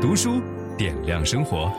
[0.00, 0.40] 读书
[0.78, 1.70] 点亮生活。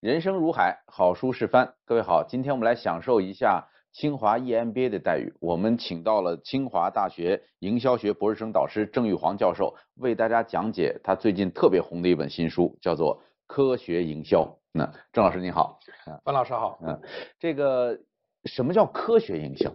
[0.00, 1.72] 人生如海，好书是帆。
[1.86, 5.32] 各位好，今天我们来享受一下清华 EMBA 的待遇。
[5.40, 14.42] 我们请到了清华大学营销学博士生导师郑玉煌教授，为大家讲解他最近特别红的一本新书，叫做《科学营销》。
[14.70, 15.80] 那郑老师你好，
[16.24, 16.78] 范老师好。
[16.82, 17.00] 嗯，
[17.38, 17.98] 这个
[18.44, 19.72] 什么叫科学营销？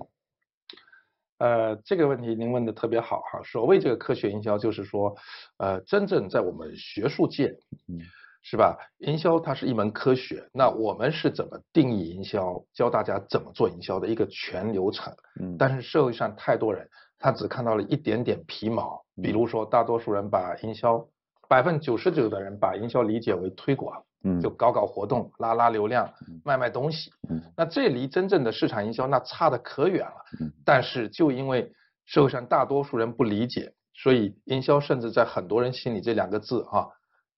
[1.38, 3.42] 呃，这个问题您问的特别好哈。
[3.44, 5.16] 所谓这个科学营销，就是说，
[5.58, 7.48] 呃，真正在我们学术界，
[7.90, 8.00] 嗯，
[8.42, 8.78] 是吧？
[9.00, 15.14] 营销它是一门科学，那我们是怎么定义营销，教大家怎么做营销的一个全流程。
[15.42, 16.88] 嗯，但是社会上太多人，
[17.20, 21.06] 他只看到了一点点皮毛，比如说大多数人把营销，
[21.50, 24.04] 百分之九十九的人把营销理解为推广。
[24.26, 26.12] 嗯，就搞搞活动，拉拉流量，
[26.44, 27.12] 卖卖东西。
[27.30, 30.16] 嗯，那这离真正的市场营销那差的可远了。
[30.42, 31.72] 嗯，但是就因为
[32.06, 36.88] 社会上大多数人不理解，所以营销甚至在很多人心里这两个字啊，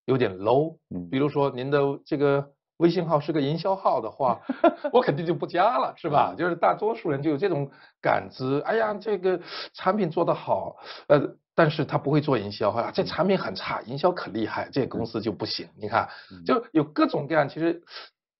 [0.05, 0.77] 有点 low。
[0.89, 4.39] 嗯，比如说您的这个微信号是个营销号的话，
[4.93, 6.33] 我肯定就不加了，是吧？
[6.37, 7.69] 就是大多数人就有这种
[8.01, 8.59] 感知。
[8.65, 9.39] 哎呀，这个
[9.73, 10.77] 产品做得好，
[11.07, 11.35] 呃。
[11.57, 15.67] 但是他不会做营销啊，这产品很差，营销可厉害，这个公司就不行。
[15.75, 16.07] 你看，
[16.45, 17.81] 就有各种各样，其实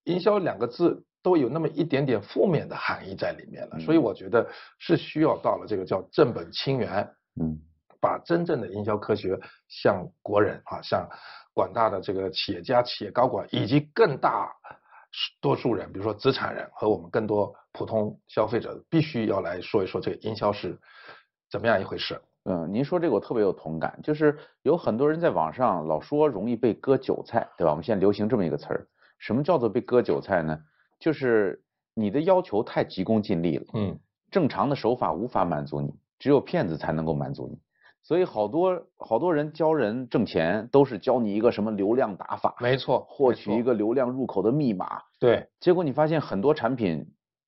[0.04, 3.80] 营销两个字都有那么一点点负面的含义在里面了。
[3.80, 7.10] 所以我觉得是需要到了这个叫正本清源，
[7.42, 7.58] 嗯，
[8.00, 9.36] 把真正的营销科学
[9.68, 11.10] 向国人啊，向
[11.56, 14.54] 广大的这个企业家、企业高管以及更大
[15.42, 20.78] 多数人，比如说资产人和我们更多普通消费者，必须要来说一说这个营销是
[21.50, 22.22] 怎么样一回事。
[22.50, 27.72] 嗯，您说这个我特别有同感，就是有很多人在网上老说容易被割韭菜，对吧？
[27.72, 28.88] 我们现在流行这么一个词儿，
[29.20, 30.58] 什么叫做被割韭菜呢？
[30.98, 31.62] 就是
[31.94, 34.00] 你的要求太急功近利了，嗯，
[34.32, 37.60] 正常的手法无法满足你，只有骗子才能够满足你，
[38.02, 47.06] 所以好多好多人教人挣钱都是教你一个什么流量打法，没错，获取一个流量入口的密码，对，结果你发现很多产品。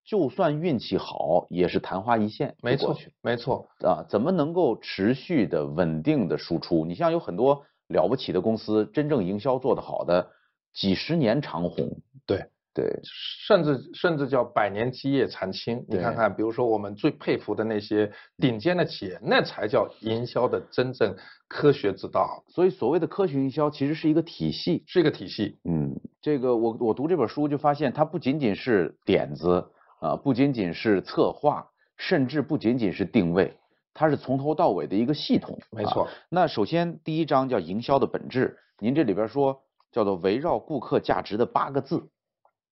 [0.09, 2.55] 就算运气好，也是昙花一现。
[2.63, 6.83] 没错，没错啊，怎么能够持续的、稳定的输出？
[6.83, 10.27] 你像有很多了不起的公司，真正营销做得好的，
[10.73, 11.95] 几十年长红。
[12.25, 12.43] 对
[12.73, 15.85] 对，甚至甚至叫百年基业长青。
[15.87, 21.15] 你看看，比如说我们最佩服的那些顶尖的企业，那才叫营销的真正
[21.47, 22.43] 科学之道。
[22.47, 25.59] 所以所谓的科学营销，其实是一个体系，是一个体系。
[25.65, 29.63] 嗯，这个我我读这本书就发现，它不仅仅是点子。
[29.99, 31.67] 啊，不仅仅是策划，
[31.97, 33.55] 甚至不仅仅是定位，
[33.93, 35.59] 它是从头到尾的一个系统。
[35.71, 36.03] 没错。
[36.03, 39.61] 啊，那首先第一章叫营销的本质，您这里边说
[39.91, 42.01] 叫做围绕顾客价值的八个字，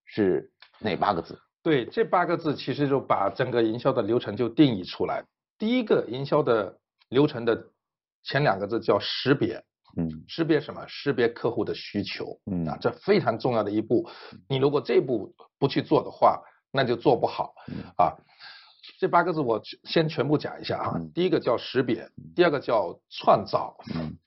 [0.06, 1.38] 是哪八个字？
[1.62, 5.22] 对，这八个字其实就把整个营销的流程就定义出来。
[5.58, 6.74] 第一个营销的
[7.10, 7.62] 流程的
[8.24, 9.62] 前两个字叫识别，
[9.98, 10.86] 嗯，识别什么？
[10.88, 14.08] 识别客户的需求，嗯啊，这非常重要的一步。
[14.48, 16.42] 你如果这一步不去做的话，
[16.78, 17.56] 那就做不好
[17.98, 18.14] 啊！
[19.00, 20.94] 这八个字我先全部讲一下啊。
[21.16, 23.76] 第一个叫识别，第二个叫创造。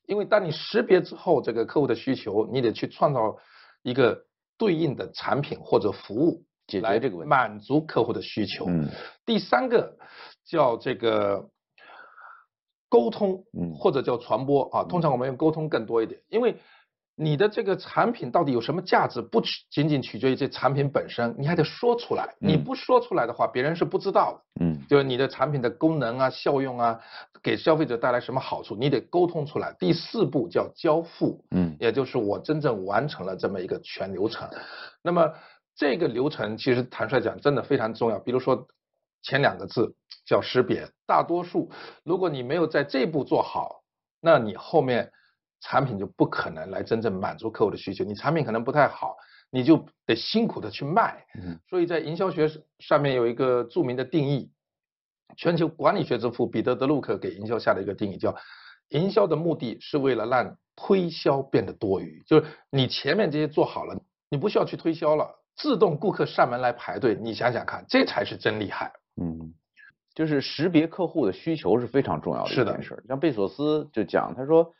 [0.07, 3.37] 因为当你识别之后，这个客户的需求，你得去创造
[3.83, 4.21] 一个
[4.59, 8.67] 对应的产品或者服务，解决这个问题，满足客户的需求。
[9.25, 9.97] 第三个
[10.45, 11.49] 叫这个
[12.89, 13.45] 沟通，
[13.79, 14.85] 或者叫传播啊。
[14.85, 16.57] 通常我们用沟通更多一点，因为。
[17.23, 19.21] 你的这个产品到底有什么价值？
[19.21, 22.35] 不仅仅取决于这产品本身，你还得说出来。
[22.39, 24.65] 你不说出来的话，别人是不知道的。
[24.65, 26.99] 嗯，就是你的产品的功能啊、效用啊，
[27.43, 29.77] 给消费者带来什么好处，你得沟通出来。
[29.79, 34.49] 第四步叫交付，嗯，也就是我真正完成了这么一个全流程。
[35.03, 35.31] 那么
[35.77, 38.19] 这个流程其实坦率讲真的非常重要。
[38.19, 38.67] 比如说
[39.23, 39.95] 前两个字
[40.25, 41.71] 叫识别，大多数
[42.03, 43.83] 如果你没有在这步做好，
[44.23, 45.13] 那你后面。
[45.61, 49.15] 产品就不可能来真正满足客户的需求，你产品可能不太好，
[49.51, 51.23] 你就得辛苦的去卖。
[51.39, 54.51] 嗯，所以在营销学上面有一个著名的定义，
[55.37, 58.35] 全球管理学之父彼得·德鲁克给营销下的一个定义叫：
[58.89, 64.01] 营销的目的是为了让推销变得多余，就是你前面这些做好了，
[64.31, 68.91] 你不需要去推销了，自动顾客上门来排队，你想想看，这才是真厉害。
[69.21, 69.53] 嗯，
[70.15, 73.05] 就是识别客户的需求是非常重要的一件事。
[73.07, 74.73] 像贝索斯就讲，他说。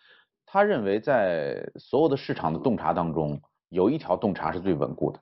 [0.53, 5.21] 他认为，在所有的市场的洞察当中，有一条洞察是最稳固的，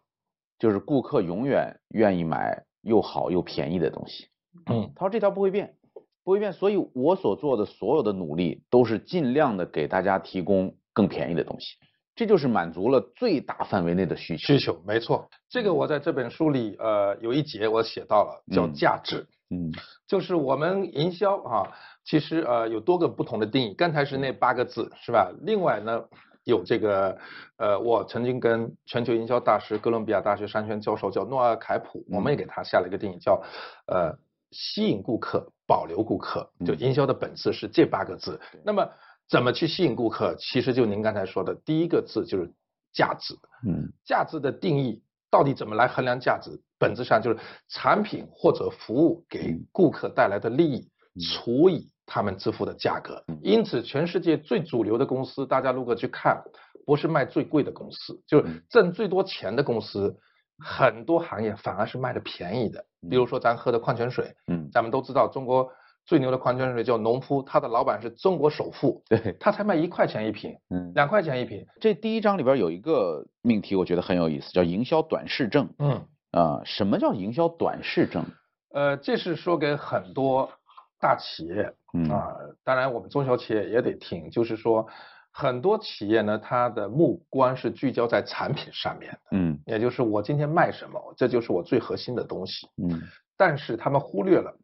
[0.58, 4.28] 就是顾客永远愿意买又好又便宜的东西。
[4.70, 5.76] 嗯，他说这条不会变，
[6.24, 11.76] 不会变，所以我所做的所有的努力都是尽量的给大家提供更便宜的东西。
[12.18, 14.44] 这就是满足了最大范围内的需求。
[14.44, 19.24] 需求没错，这个我在这本书里呃有一节我写到了，叫价值。
[19.50, 19.70] 嗯，
[20.04, 21.70] 就是我们营销啊，
[22.04, 23.72] 其实呃有多个不同的定义。
[23.72, 25.30] 刚才是那八个字是吧？
[25.42, 26.02] 另外呢
[26.42, 27.16] 有这个
[27.56, 33.40] 呃，我曾经跟全球营销大师、哥伦比亚大学商学院教授叫诺尔凯普，我们也给他下了一个定义，叫
[33.86, 34.12] 呃
[34.50, 36.50] 吸引顾客、保留顾客。
[36.66, 38.40] 就营销的本质是这八个字。
[38.64, 38.90] 那么。
[39.28, 40.34] 怎么去吸引顾客？
[40.36, 42.50] 其实就您刚才说的第一个字就是
[42.92, 43.34] 价值。
[43.66, 46.50] 嗯，价值的定义到底怎么来衡量价值？
[46.78, 47.38] 本质上就是
[47.68, 50.88] 产品或者服务给顾客带来的利益
[51.20, 53.22] 除以他们支付的价格。
[53.42, 56.42] 因此，全世界最主流的公司，大家如果去看，
[56.86, 60.16] 不是卖最贵的公司，就是挣最多钱的公司，
[60.58, 62.84] 很多行业反而是卖的便宜的。
[63.10, 65.70] 比如说咱喝的矿泉水，嗯，咱们都知道中国。
[66.08, 71.66] 最牛的矿泉水叫农夫，他的老板是中国首富，对，他才卖一块钱一瓶，嗯，两块钱一瓶。
[71.82, 75.68] 这第一章里边有一个命题，我觉得很有意思，叫营销短视症。
[75.78, 75.90] 嗯，
[76.30, 78.24] 啊、呃，什么叫营销短视症？
[78.72, 80.50] 呃，这是说给很多
[80.98, 84.86] 大企业，嗯啊、呃，当然我们中小企业也得听，就是说
[85.30, 92.98] 很多企业呢，它的目光是聚焦在产品上面的，嗯，也就是我今天卖什么，这就是我最核心的东西，嗯，
[93.36, 94.56] 但是他们忽略了。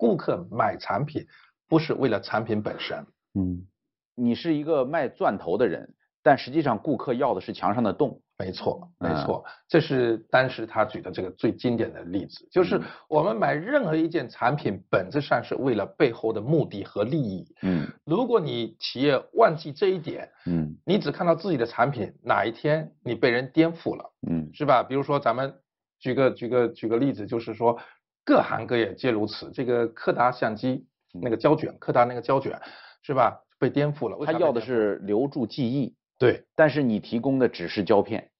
[0.00, 1.26] 顾客买产品
[1.68, 3.66] 不是为了产品本身，嗯，
[4.14, 8.18] 你是一个卖钻头的人，但实际上顾客要的是墙上的洞。
[8.38, 12.80] 没错，没错，这是当时他举的这个最经典的例子，就是
[13.10, 17.46] 我们买任何一件产品，本质上是为了背后的目的和利益。
[17.60, 24.82] 嗯，如果你企业忘记这一点，嗯，你只看到自己的产品，哪一天你被人颠覆了，嗯，是吧？
[24.82, 25.54] 比如说咱们
[25.98, 27.78] 举个举个举个例子，就是说。
[28.24, 29.50] 各行各业皆如此。
[29.52, 32.60] 这个柯达相机那个胶卷，柯达那个胶卷，
[33.02, 33.40] 是吧？
[33.58, 34.24] 被颠覆了。
[34.24, 36.44] 他要的是留住记忆，对。
[36.54, 38.30] 但是你提供的只是胶片，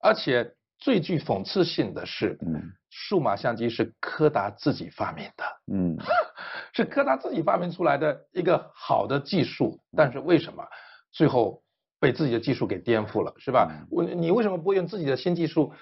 [0.00, 5.96] 而且最具讽刺性的是，嗯，数码相机是柯达自己发明的，嗯，
[6.72, 10.64] 是柯达自己发明出来的一个好的技术，但是为什么
[11.10, 11.62] 最后
[12.00, 13.68] 被自己的技术给颠覆了，是吧？
[13.90, 15.72] 我你为什么不用自己的新技术？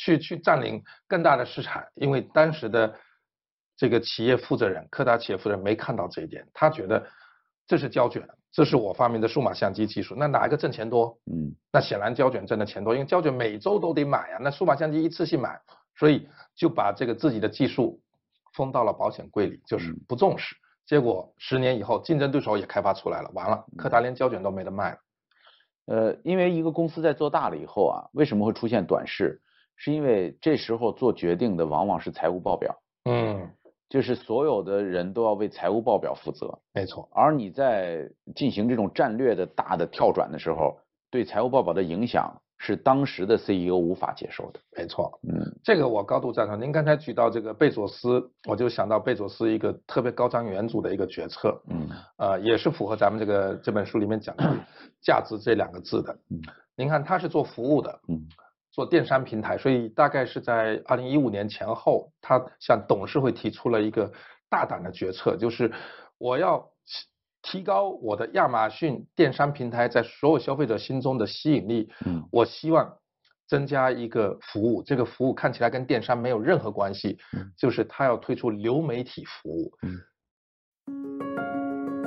[0.00, 2.94] 去去占领更大的市场，因为当时的
[3.76, 7.06] 这个企业负责人，柯达企业负责人没看到这一点，他觉得
[7.66, 11.18] 这是胶卷，这是我发明的数码相机技术，那哪一个挣钱多？
[11.30, 15.60] 嗯，那显然胶卷挣的钱多，因为胶卷每周都得买啊，那数码相机一次性买，
[15.98, 16.26] 所以
[16.56, 18.00] 就把这个自己的技术
[18.54, 20.56] 封到了保险柜里，就是不重视。
[20.86, 24.98] 结果十年以后，竞争对手也开发出来了，完了，柯达连胶卷都没得卖了。
[25.86, 29.40] 呃，因为一个公司在做大了以后啊，为什么会出现短视？
[29.82, 33.48] 是因为这时候做决定的往往是财务报表，嗯，
[33.88, 37.08] 就是所有的人都要为财务报表负责，没错。
[37.12, 38.06] 而你在
[38.36, 40.76] 进行这种战略的大的跳转的时候，
[41.10, 45.18] 对财务报表的影响是当时的 CEO 无法接受的，没错。
[45.22, 46.60] 嗯，这个我高度赞同。
[46.60, 51.88] 您刚才举到这个贝佐斯，我就想到贝佐斯一个特别高瞻远瞩的一个决策，嗯，
[52.18, 54.44] 呃，也是符合咱们这个这本书里面讲的
[55.00, 56.12] 价值这两个字的。
[56.28, 56.38] 嗯，
[56.76, 58.28] 您看他是做服务的，嗯。
[58.72, 64.12] 做电商平台，所以大概是在二零一五年前后，他向董事会提出了一个
[64.48, 65.72] 大胆的决策，就是
[66.18, 66.64] 我要
[67.42, 71.90] 提高我的亚马逊电商平台在所有消费者心中的吸引力。
[72.06, 72.96] 嗯，我希望
[73.48, 77.18] 增加一个服务，这个服务看起来跟电商没有任何关系，
[77.56, 79.72] 就是他要推出流媒体服务。
[79.82, 79.98] 嗯。